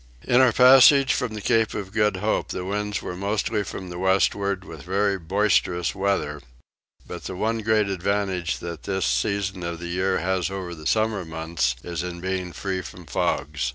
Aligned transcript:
In 0.23 0.41
our 0.41 0.51
passage 0.51 1.13
from 1.13 1.35
the 1.35 1.41
Cape 1.41 1.75
of 1.75 1.91
Good 1.93 2.15
Hope 2.15 2.47
the 2.47 2.65
winds 2.65 3.03
were 3.03 3.15
mostly 3.15 3.63
from 3.63 3.91
the 3.91 3.99
westward 3.99 4.63
with 4.65 4.81
very 4.81 5.19
boisterous 5.19 5.93
weather: 5.93 6.41
but 7.05 7.29
one 7.29 7.59
great 7.59 7.87
advantage 7.87 8.57
that 8.61 8.81
this 8.81 9.05
season 9.05 9.61
of 9.61 9.79
the 9.79 9.89
year 9.89 10.17
has 10.17 10.49
over 10.49 10.73
the 10.73 10.87
summer 10.87 11.23
months 11.23 11.75
is 11.83 12.01
in 12.01 12.19
being 12.19 12.51
free 12.51 12.81
from 12.81 13.05
fogs. 13.05 13.69